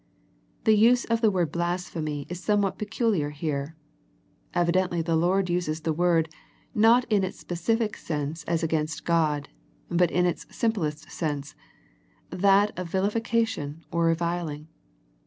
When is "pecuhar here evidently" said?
2.79-5.03